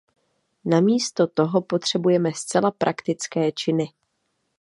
[0.65, 3.89] Namísto toho potřebujeme zcela praktické činy.